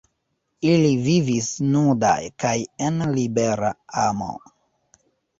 [0.67, 2.53] Ili vivis nudaj kaj
[2.85, 3.69] en libera
[4.05, 4.31] amo.